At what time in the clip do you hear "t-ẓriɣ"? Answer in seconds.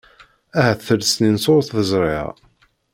1.63-2.27